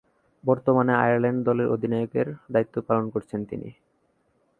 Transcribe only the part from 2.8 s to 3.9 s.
পালন করছেন তিনি।